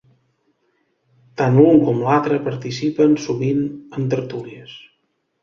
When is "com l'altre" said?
1.89-2.39